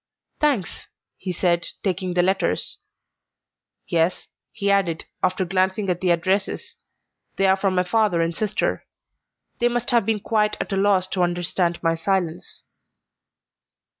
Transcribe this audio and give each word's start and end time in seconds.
"Thanks," 0.39 0.87
he 1.15 1.31
said, 1.31 1.67
taking 1.83 2.15
the 2.15 2.23
letters. 2.23 2.79
"Yes," 3.87 4.29
he 4.51 4.71
added, 4.71 5.05
after 5.21 5.45
glancing 5.45 5.91
at 5.91 6.01
the 6.01 6.09
addresses, 6.09 6.75
"they 7.35 7.45
are 7.45 7.55
from 7.55 7.75
my 7.75 7.83
father 7.83 8.19
and 8.19 8.35
sister. 8.35 8.87
They 9.59 9.67
must 9.69 9.91
have 9.91 10.07
been 10.07 10.19
quite 10.19 10.57
at 10.59 10.73
a 10.73 10.75
loss 10.75 11.05
to 11.09 11.21
understand 11.21 11.83
my 11.83 11.93
silence." 11.93 12.63